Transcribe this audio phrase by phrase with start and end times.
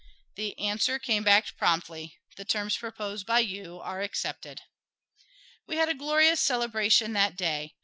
[0.33, 4.63] The answer came back promptly, "The terms proposed by you are accepted."
[5.67, 7.75] We had a glorious celebration that day.